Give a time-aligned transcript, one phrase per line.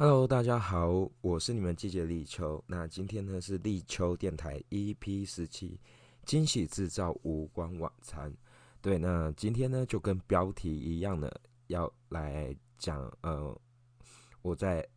[0.00, 2.62] Hello，大家好，我是你们季节立秋。
[2.68, 5.80] 那今天呢是立秋电台 EP 十七
[6.24, 8.32] 惊喜制造无光晚餐。
[8.80, 13.60] 对，那今天呢就跟标题一样的，要来讲呃
[14.40, 14.88] 我在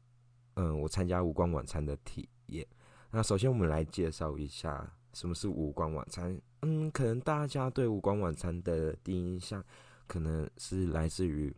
[0.54, 2.64] 嗯我参加无光晚餐的体验。
[3.10, 6.40] 那首先我们来介绍一下什么是无光晚餐。
[6.62, 9.66] 嗯，可能大家对无光晚餐的第一印象
[10.06, 11.50] 可能是来自于《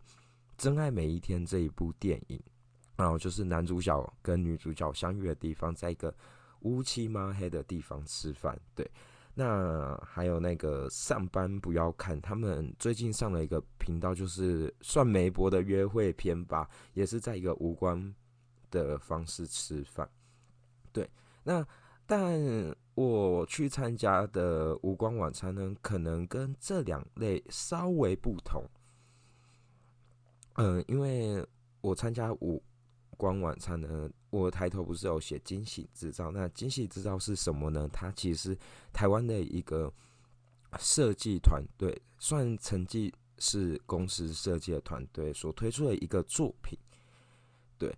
[0.57, 2.41] 真爱每一天》这一部电影。
[2.95, 6.13] 然后就是男主角跟女主角相遇的地方，在一个
[6.61, 8.59] 乌漆嘛黑的地方吃饭。
[8.75, 8.89] 对，
[9.33, 18.13] 那还有那个上班不要看，他们最近上了一个频道，就是算媒博的约会片吧，也是在一个无关
[18.69, 20.07] 的方式吃饭。
[20.91, 21.09] 对，
[21.43, 21.65] 那
[22.05, 22.39] 但
[22.93, 28.63] 我去参加的无关晚餐呢，可能跟这两类稍微不同。
[30.55, 31.43] 嗯，因为
[31.81, 32.61] 我参加无
[33.23, 36.29] 光晚餐呢，我抬头不是有写惊喜制造？
[36.29, 37.89] 那惊喜制造是什么呢？
[37.93, 38.57] 它其实
[38.91, 39.89] 台湾的一个
[40.77, 46.77] 设计团队，算成绩是公司设计的团队所推出的一个作品。
[47.77, 47.95] 对，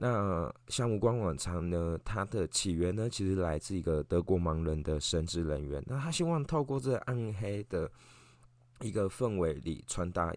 [0.00, 5.80] 那像无光晚餐呢，它的起源呢，其实来自一个德国盲人的神职人员。
[5.86, 7.88] 那他希望透过这暗黑的
[8.80, 10.34] 一个氛围里，传达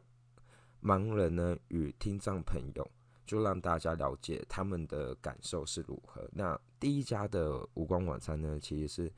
[0.84, 2.88] 盲人呢与听障朋友。
[3.28, 6.28] 就让大家了解他们的感受是如何。
[6.32, 9.14] 那第一家的无光晚餐呢，其实是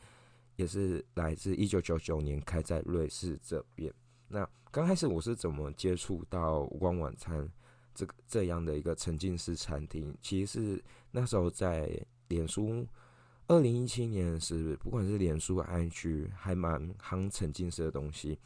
[0.56, 3.94] 也是来自一九九九年开在瑞士这边。
[4.28, 7.50] 那刚开始我是怎么接触到无光晚餐
[7.94, 10.14] 这个这样的一个沉浸式餐厅？
[10.22, 11.90] 其实是那时候在
[12.28, 12.86] 脸书，
[13.48, 18.40] 二零一七年是不管是脸书、IG 还蛮夯沉浸式的东西。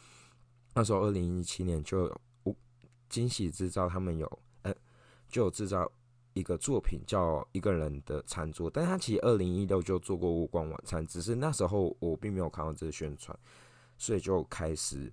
[0.76, 2.14] 那时候二零一七年就
[3.08, 4.40] 惊喜制造他们有。
[5.34, 5.92] 就制造
[6.36, 13.36] 一个作品叫一个人的餐桌，但他其实二零一六就做过无光晚餐，只是那时候我并没有看到这个宣传，
[13.98, 15.12] 所以就开始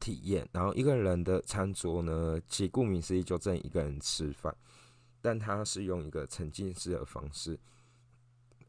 [0.00, 0.48] 体验。
[0.50, 4.52] 然后一个人的餐桌呢，其顾名思义就正一个人吃饭，
[5.22, 7.56] 但他是用一个沉浸式的方式。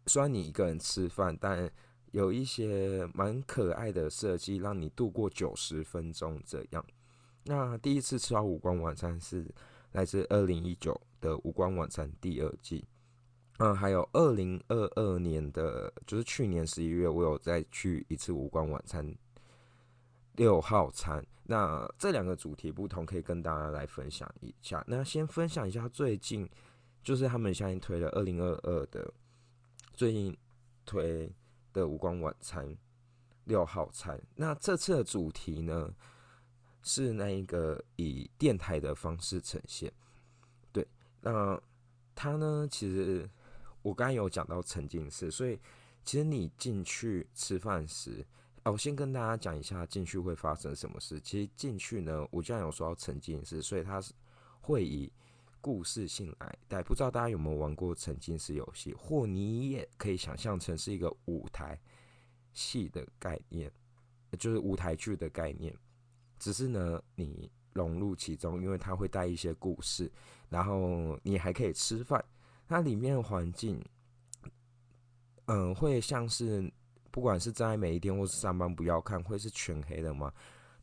[0.06, 1.68] 虽然你一个人吃饭，但
[2.12, 6.86] 有一些蛮可爱的设计，让你度过九十分钟这样。
[7.46, 9.48] 那第一次吃到五光晚餐是。
[9.94, 12.86] 来自二零一九的《无光晚餐》第二季，
[13.58, 19.06] 嗯，还有二零二二年的，就是去年十一月，我有再去一次《无光晚餐》
[20.34, 21.25] 六号餐。
[21.44, 24.84] 那这两个主题不同，可以跟大家来分享一下。
[24.86, 26.48] 那先分享一下最近，
[27.02, 29.12] 就是他们现在推了二零二二的
[29.94, 30.38] 最近
[30.86, 31.31] 推
[31.72, 32.68] 的《无光晚餐》
[33.46, 34.22] 六号餐。
[34.36, 35.92] 那这次的主题呢？
[36.88, 39.92] 是那一个以电台的方式呈现，
[40.72, 40.88] 对，
[41.20, 41.62] 那
[42.16, 42.66] 它呢？
[42.72, 43.30] 其实
[43.81, 45.59] 我刚刚有讲到沉浸式，所以
[46.06, 48.25] 其实你进去吃饭时，
[48.64, 51.20] 我先跟大家讲一下进去会发生什么事。
[51.20, 54.14] 其实进去呢，我既然有说到沉浸式，所以它是
[54.62, 55.12] 会以
[55.59, 56.81] 故事性来带。
[56.81, 61.78] 不知道大家有没有玩过沉浸式游戏，或你也可以想象成是一个舞台
[62.54, 63.69] 戏的概念，
[64.40, 65.78] 就是舞台剧的概念。
[66.40, 70.12] 只是呢，你融入其中，因为它会带一些故事，
[70.50, 72.24] 然后你还可以吃饭。
[72.68, 73.84] 它里面的环境，
[75.46, 76.72] 嗯，会像是
[77.12, 80.34] 不管是在每一天或是上班不要看，会是全黑的吗？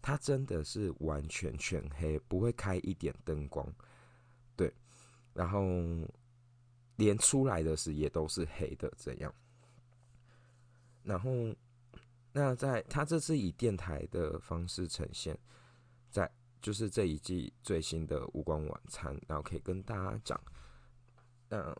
[0.00, 3.66] 它真的是完全全黑，不会开一点灯光，
[4.56, 4.72] 对。
[5.32, 5.62] 然后
[6.96, 9.34] 连出来的时也都是黑的，这样。
[11.02, 11.30] 然后。
[12.36, 15.38] 那在他这次以电台的方式呈现，
[16.10, 16.28] 在
[16.60, 20.40] 就是这一季最新的无光晚餐，然后可以跟大家讲。
[21.48, 21.72] 那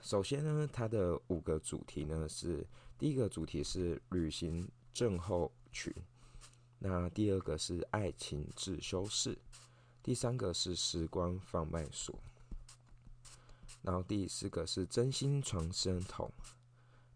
[0.00, 2.66] 首先呢，它的五个主题呢是：
[2.96, 5.92] 第一个主题是旅行症候群，
[6.78, 9.36] 那第二个是爱情自修室，
[10.02, 12.18] 第三个是时光贩卖所，
[13.82, 16.32] 然后第四个是真心传声筒，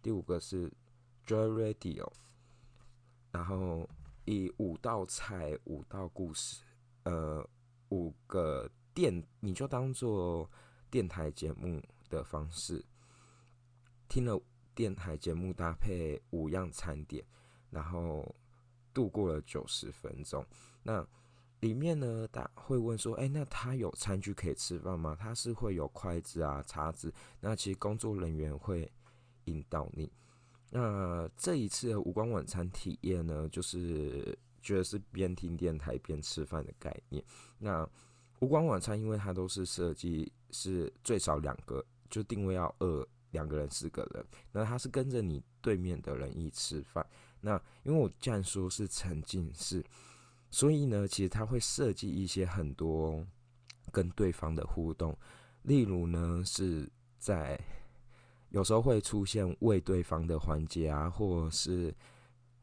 [0.02, 0.70] 第五个是
[1.26, 2.12] Joy Radio。
[3.34, 3.88] 然后
[4.26, 6.62] 以五道菜、五道故事，
[7.02, 7.44] 呃，
[7.88, 10.48] 五个电，你就当做
[10.88, 12.84] 电台节目的方式，
[14.08, 14.40] 听了
[14.72, 17.24] 电台节目搭配五样餐点，
[17.70, 18.32] 然后
[18.92, 20.46] 度过了九十分钟。
[20.84, 21.04] 那
[21.58, 25.16] 里面呢，大会问说：“哎，那他有餐具可以吃饭吗？
[25.18, 27.12] 他是会有筷子啊、叉子？
[27.40, 28.92] 那其实工作人员会
[29.46, 30.12] 引导你。”
[30.76, 37.24] 那这一次的无光晚餐体验呢，就是觉得是边听电台边吃饭的概念。
[37.58, 37.88] 那
[38.40, 47.06] 无光晚餐，因为它都是设计是最少两个，就定位要二两个人四个人，那他是跟着你对面的人一起吃饭。
[47.40, 47.54] 那
[47.84, 49.80] 因为我既然说是沉浸式，
[50.50, 53.24] 所以呢，其实他会设计一些很多
[53.92, 55.16] 跟对方的互动，
[55.62, 57.56] 例如呢是在
[58.54, 61.92] 有时候会出现喂对方的环节啊，或是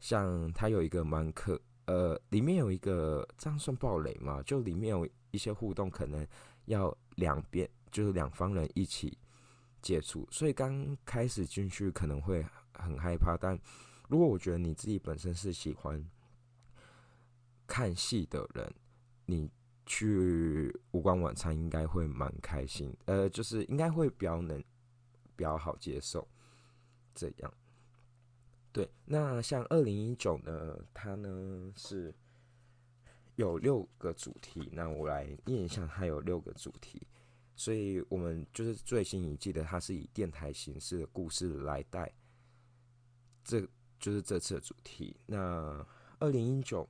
[0.00, 4.42] 像他有一个蛮可呃，里面有一个这样算暴雷嘛？
[4.42, 6.26] 就里面有一些互动，可能
[6.64, 9.18] 要两边就是两方人一起
[9.82, 12.42] 接触，所以刚开始进去可能会
[12.72, 13.58] 很害怕，但。
[14.08, 16.06] 如果我觉得你自己本身是喜欢
[17.66, 18.70] 看戏的人，
[19.24, 19.50] 你
[19.86, 24.62] 去无关晚餐应该会蛮开心，呃，就是应该会比较能
[25.36, 26.26] 比较好接受
[27.14, 27.54] 这样。
[28.72, 32.14] 对，那像二零一九呢，它呢是
[33.36, 37.06] 有六个主题，那我来念一下，它有六个主题，
[37.54, 42.12] 所以我们就是最新一季的，它是以电台形式的故事来带
[43.44, 43.66] 这。
[44.02, 45.16] 就是这次的主题。
[45.26, 45.86] 那
[46.18, 46.88] 二零一九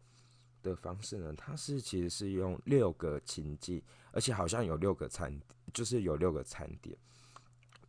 [0.62, 1.30] 的方式呢？
[1.36, 5.38] 它是其实是用六个情境，而且好像有六个餐，
[5.74, 6.96] 就是有六个餐点。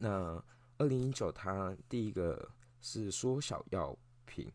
[0.04, 0.44] 那
[0.78, 2.52] 二零一九它第一个
[2.82, 4.52] 是缩小药瓶，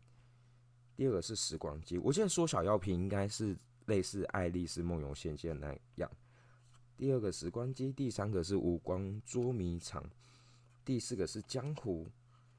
[0.95, 1.97] 第二个是时光机。
[1.97, 3.57] 我记得缩小药瓶应该是
[3.87, 6.07] 类似《爱丽丝梦游仙境》那样。
[6.95, 10.07] 第二个时光机，第三个是无光捉迷藏，
[10.85, 12.07] 第四个是江湖。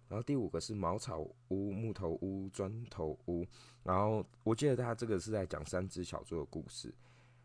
[0.08, 1.20] 然后第五个是茅草
[1.50, 3.46] 屋、木头屋、砖头屋。
[3.84, 6.92] 然后我记得他这个是在讲三只小猪的故事。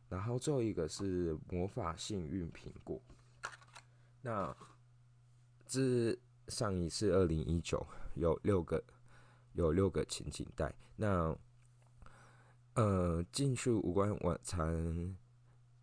[0.10, 3.00] 然后最后一个是魔法幸运苹果。
[4.24, 4.58] 那
[5.66, 6.18] 这
[6.48, 7.86] 上一次二零一九
[8.16, 8.84] 有六个
[9.54, 10.74] 有六个情景带。
[10.96, 11.36] 那
[12.76, 15.16] 呃进去无关晚餐，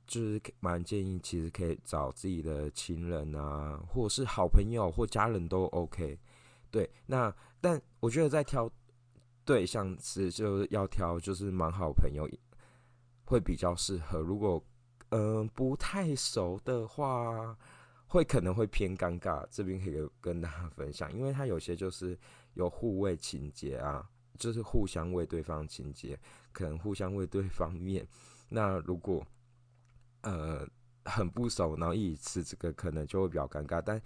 [0.07, 6.19] 就是蛮建议其实可以找自己的亲人啊，或者是好朋友或家人都 OK。
[6.71, 8.71] 对，那但我觉得在挑
[9.45, 12.29] 对象时，就要挑就是蛮好朋友
[13.25, 14.21] 会比较适合。
[14.21, 14.63] 如果
[15.11, 17.57] 嗯不太熟的话，
[18.13, 19.43] 会可能会偏尴尬。
[19.51, 22.19] 这边可以跟大家分享，因为他有些就是
[22.53, 24.07] 有互喂情节啊，
[24.39, 26.19] 就是互相喂对方情节，
[26.53, 28.07] 可能互相喂对方面。
[28.51, 29.27] 那如果
[30.21, 30.69] 呃
[31.07, 33.81] 很不熟，然后一起吃这个，可能就会比较尴尬。
[33.83, 34.01] 但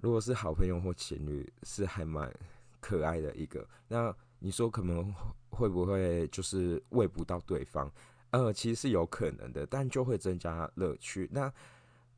[0.00, 2.34] 如果是好朋友或情侣，是还蛮
[2.80, 3.64] 可爱的一个。
[3.86, 5.14] 那你说可能
[5.50, 7.88] 会不会就是喂不到对方？
[8.32, 11.28] 呃，其实是有可能的，但就会增加乐趣。
[11.32, 11.52] 那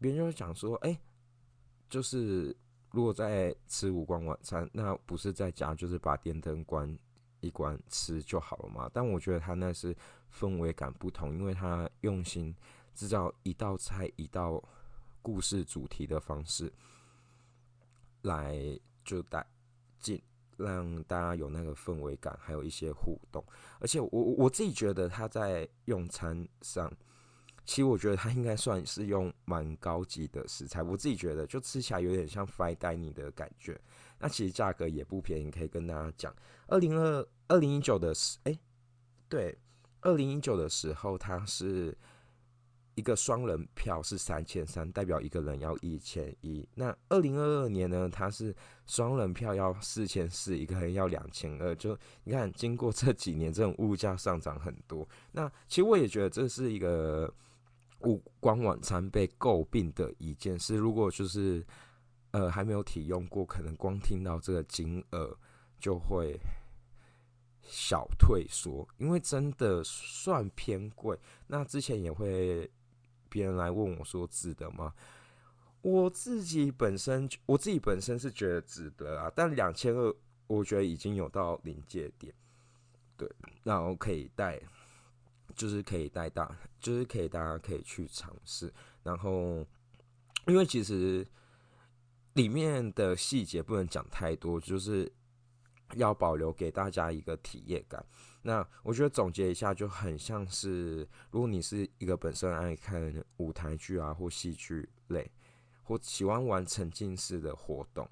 [0.03, 1.01] 别人就会讲说，哎，
[1.89, 2.55] 就是
[2.91, 6.99] 如果在吃无光晚餐，那不是在家就是把电灯关
[7.41, 8.91] 一关吃就好了嘛？
[8.93, 9.97] 但我觉得他那是
[10.31, 12.55] 氛围感不同，因为他用心
[12.95, 14.63] 制造一道菜一道
[15.23, 16.71] 故事主题的方式。
[18.23, 18.57] 来
[19.05, 19.45] 就带
[19.99, 20.23] 进，
[20.57, 23.45] 让大家有那个氛围感，还有一些互动。
[23.81, 26.89] 而且我我自己觉得他在用餐上，
[27.65, 30.83] 其实我觉得它应该算是用蛮高级的食材。
[30.83, 33.81] 我自己觉得就吃起来有点像 fine dining 的感觉。
[34.19, 36.35] 那其实价格也不便宜，可以跟大家讲。
[36.67, 38.59] 二零二二零一九的时，哎，
[39.29, 39.59] 对，
[40.01, 41.97] 二零一九的时候它是。
[42.95, 46.69] 一个双人票是三千三，代表一个人要一千一。
[46.75, 48.07] 那二零二二年呢？
[48.13, 48.55] 它是
[48.87, 51.75] 双人票要四千四，一个人要两千二。
[51.77, 55.09] 就你看，经过这几年，这种物价上涨很多。
[55.33, 57.33] 那其实我也觉得这是一个
[58.03, 60.77] 物光晚餐被诟病的一件事。
[60.77, 61.65] 如果就是
[62.31, 65.37] 呃还没有体用过，可能光听到这个金额
[65.79, 66.39] 就会
[67.63, 71.19] 小退缩，因为真的算偏贵。
[71.47, 72.71] 那之前也会。
[73.33, 74.93] 别人来问我说值得吗？
[75.81, 79.33] 我自己本身，我自己本身是觉得值得啊。
[79.35, 80.15] 但两千二，
[80.49, 82.31] 我觉得已经有到临界点。
[83.17, 83.27] 对，
[83.63, 84.61] 然后可以带，
[85.55, 88.73] 就是可以带大，就是可以大家可以去尝试。
[89.03, 89.67] 然后，
[90.47, 91.27] 因为其实
[92.35, 95.11] 里面的细节不能讲太多，就是
[95.95, 98.05] 要保留给大家一个体验感。
[98.43, 105.31] 那我觉得总结一下，就很像是，如果你是一个本身爱看舞台剧啊或戏剧类，
[105.83, 108.09] 或喜欢玩沉浸式的活动，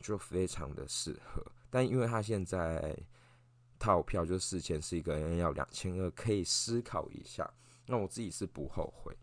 [0.00, 1.44] 就非常的适合。
[1.68, 2.96] 但因为他现在
[3.78, 7.48] 套票就四千，是一个人要两千二，可以思考一下。
[7.86, 9.16] 那我自己是不后悔。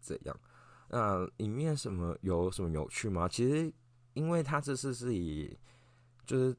[0.00, 0.40] 这样，
[0.88, 3.28] 那里面什么有什么有趣吗？
[3.28, 3.72] 其实，
[4.14, 5.56] 因为他这次是以
[6.26, 6.56] 就是。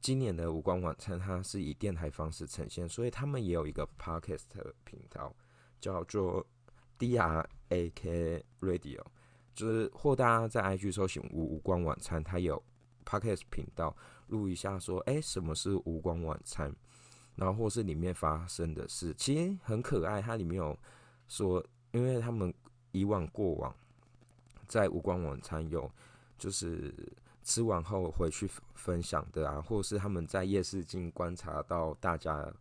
[0.00, 4.44] 今年的无光晚餐，它是以电台方式呈现，所以他们也有一个 podcast
[4.84, 5.34] 频道，
[5.80, 6.46] 叫做
[6.96, 9.00] D R A K Radio，
[9.52, 12.62] 就是或大家在 IG 搜寻无光晚餐，它有
[13.04, 13.96] Podcast 频道
[14.32, 16.74] 录一下，说哎什么是无光晚餐，
[17.36, 20.20] 然后或是里面发生的事，其实很可爱。
[20.20, 20.76] 它里面有
[21.28, 22.52] 说，因为他们
[22.90, 23.72] 以往过往
[24.66, 25.88] 在无光晚餐有
[26.38, 26.92] 就是
[27.44, 32.52] 吃完后回去分享的啊，或是他们在夜市经观察到大家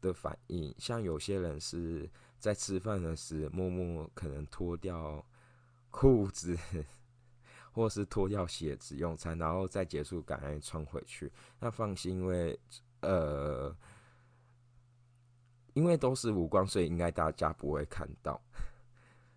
[0.00, 2.08] 的反应，像有些人是。
[2.42, 5.24] 在吃饭的时，默默可能脱掉
[5.92, 6.58] 裤子，
[7.72, 11.32] 或是脱掉鞋子用餐，然后再结束赶快穿回去。
[11.58, 12.58] 那放心，因为
[13.00, 13.74] 呃，
[15.74, 18.40] 因为都是无光，所以应该大家不会看到。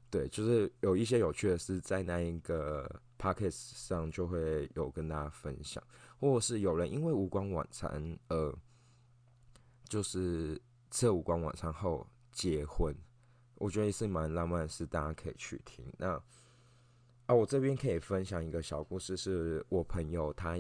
[0.09, 2.87] 对，就是有一些有趣的事，在那一个
[3.17, 5.83] p o c k e t 上就会有跟大家分享，
[6.19, 8.53] 或是有人因为无光晚餐，呃，
[9.89, 10.61] 就是
[10.91, 12.05] 吃无光晚餐后。
[12.37, 12.93] 结婚，
[13.53, 15.85] 我觉得也是蛮浪漫的事，大家可以去听。
[15.97, 16.21] 那
[17.25, 20.59] 啊，我这边可以分享一个小故事，是我朋友他，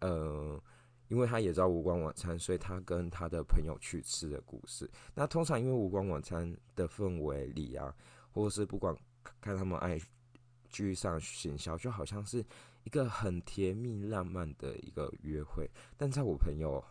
[0.00, 0.60] 呃，
[1.08, 4.90] 因为他也知道无关晚餐，所以他跟他的朋友去吃的故事。
[5.14, 7.94] 那通常因为无关晚餐的氛围里啊，
[8.30, 8.96] 或是不管
[9.40, 10.00] 看他们爱
[10.68, 12.44] 剧上行销，就好像是
[12.84, 15.70] 一个很甜蜜浪漫的一个约会。
[15.96, 16.82] 但在我朋友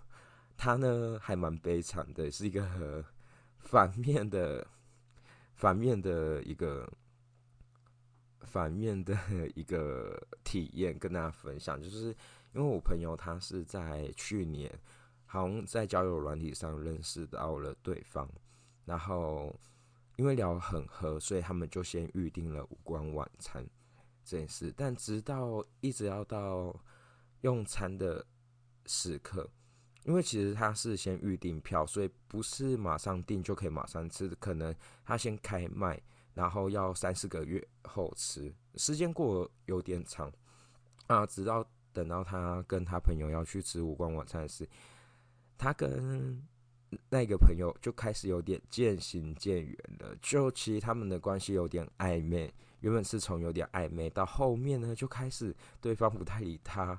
[0.57, 3.03] 他呢，还蛮悲惨的，是一个。
[3.59, 4.65] 反面的，
[5.53, 6.89] 反面的一个，
[8.41, 9.17] 反面的
[9.55, 12.07] 一个体验，跟大家分享， 就是
[12.53, 14.71] 因为我朋友他是在去年，
[15.25, 18.29] 好像在交友软体上认识到了对方，
[18.85, 19.55] 然后
[20.15, 23.65] 因为聊很合，所以他们就先预定了五光晚餐
[24.23, 26.75] 这件事，但直到一直要到
[27.41, 28.25] 用餐的
[28.85, 29.49] 时刻。
[30.05, 34.73] 因为其实他是先预订票，所以不是马上订就可以马上吃，可能
[35.05, 36.01] 他先开卖，
[36.39, 40.31] 然后要三四个月后吃，时间过有点长
[41.07, 41.25] 啊。
[41.25, 44.65] 直到等到他跟他朋友要去吃五光晚餐时，
[45.57, 46.41] 他跟
[47.09, 50.15] 那个朋友就开始有点渐行渐远了。
[50.21, 56.97] 就其实他们的关系有点暧昧，原本是从有点暧昧到后面呢，就开始对方不太理他。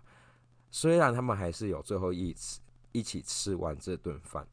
[0.71, 2.61] 虽然他们还是有最后一次。
[2.93, 4.45] 一起吃完这顿饭，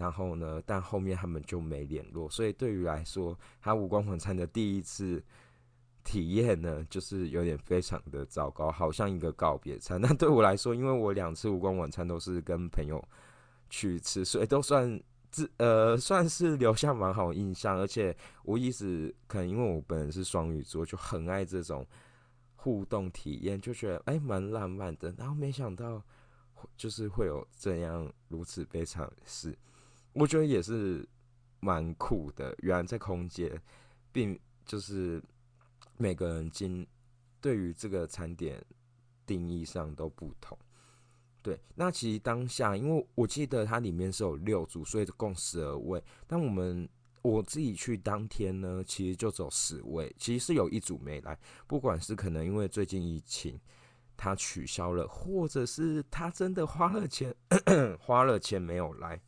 [0.00, 0.62] 然后呢？
[0.64, 5.22] 但后面他们就没联络，所以对于来说，他无光晚餐的第一次
[6.02, 10.00] 体验呢，就是有点非常的糟糕，好像一个告别餐。
[10.02, 12.98] 那对我来说，因为我两次无光晚餐都是跟朋友
[13.68, 14.98] 去吃，所以都算
[15.30, 17.78] 自呃算是留下蛮好印象。
[17.78, 21.86] 而且我一直可能因为我本人是双鱼座，就很爱这种
[22.56, 25.14] 互动体验，就觉得哎蛮浪漫的。
[25.18, 26.02] 然后没想到。
[26.76, 29.56] 就是会有这样如此悲惨的事，
[30.12, 31.06] 我觉得也是
[31.60, 32.54] 蛮酷的。
[32.60, 33.60] 原来在空间，
[34.12, 35.22] 并就是
[35.96, 36.86] 每个人经
[37.40, 38.64] 对于这个餐点
[39.26, 40.56] 定义上都不同。
[41.42, 46.02] 对，那其实当下，因为我记得它里面是有六组，所以共十二位。
[46.26, 46.88] 但我们
[47.22, 53.58] 我自己去当天呢，其实就走十位，其实是有一组没来，不管是可能因为最近疫情。
[54.22, 57.34] 他取消了，或者是他真的花了钱，
[57.98, 59.18] 花了钱没有来，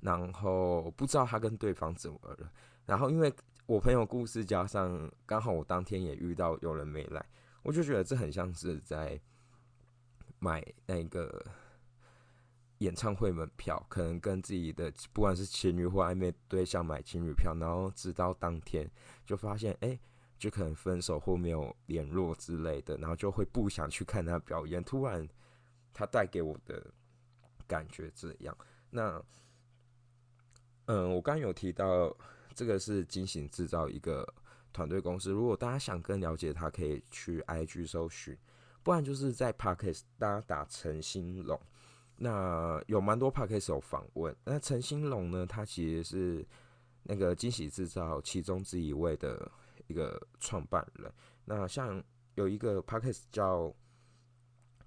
[0.00, 2.50] 然后不知道他跟对方怎么了。
[2.84, 3.32] 然后因为
[3.66, 7.24] 我朋友故事加上刚好我当天也遇到有人没来，
[7.62, 9.20] 我就觉得这很像是在
[10.38, 11.44] 买那个
[12.78, 18.90] 演唱会门票，可能跟自己的不管是情侣或暧昧对象买情侣票，然后直到当天
[19.24, 19.98] 就发现，哎。
[20.38, 24.84] 就可能分手或没有联络之类的，然后就会不想去看他表演。
[24.84, 25.26] 突然，
[25.94, 26.92] 他带给我的
[27.66, 28.54] 感觉这样。
[28.90, 29.18] 那，
[30.86, 32.16] 嗯，我刚刚有提到
[32.54, 34.26] 这个是惊喜制造一个
[34.72, 35.30] 团队公司。
[35.30, 38.36] 如果大家想更了解他，可以去 IG 搜寻，
[38.82, 41.60] 不然就是在 Podcast 大家打陈兴龙。
[42.16, 44.34] 那有蛮多 Podcast 有访问。
[44.44, 46.46] 那陈兴龙呢，他其实是
[47.02, 49.50] 那个惊喜制造其中之一位的。
[49.88, 51.08] 一个创办人，
[51.44, 52.02] 那像
[52.34, 53.72] 有一个 podcast 叫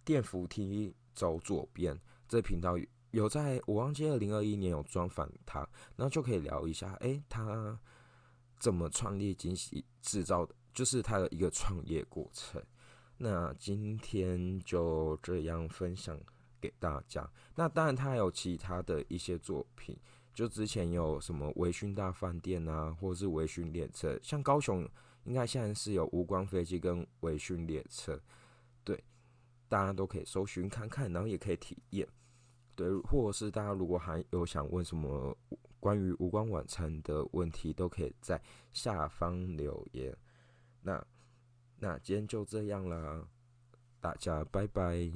[0.04, 2.78] 电扶梯走左边，这频道
[3.12, 5.60] 有在我忘记二零二一年有专访他，
[5.96, 7.80] 然后就可以聊一下，哎，他
[8.60, 12.62] 怎么创立惊喜制造的，就是他的一个创业过程。
[13.18, 16.20] 那今天就这样分享
[16.62, 17.30] 给大家。
[17.56, 19.98] 那当然，他还有其他的一些作品。
[20.32, 24.88] 就之前有什么微醺大饭店啊，或是微醺列车，像高雄
[25.26, 28.18] 应该现在是有无光飞机跟微醺列车，
[28.86, 29.04] 对，
[29.68, 32.08] 大家都可以搜寻看看，然后也可以体验，
[32.80, 35.36] 对，或者是大家如果还有想问什么
[35.82, 40.16] 关于无关晚餐的问题，都可以在下方留言。
[40.82, 41.06] 那
[41.78, 43.28] 那今天就这样啦，
[44.00, 45.12] 大家拜拜。